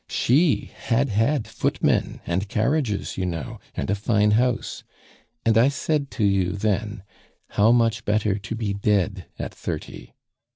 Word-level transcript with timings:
She 0.09 0.71
had 0.73 1.09
had 1.09 1.47
footmen 1.47 2.21
and 2.25 2.49
carriages, 2.49 3.19
you 3.19 3.25
know, 3.27 3.59
and 3.75 3.87
a 3.91 3.93
fine 3.93 4.31
house! 4.31 4.83
And 5.45 5.59
I 5.59 5.67
said 5.67 6.09
to 6.17 6.23
you 6.23 6.53
then, 6.53 7.03
'How 7.49 7.71
much 7.71 8.03
better 8.03 8.39
to 8.39 8.55
be 8.55 8.73
dead 8.73 9.27
at 9.37 9.53
thirty! 9.53 10.15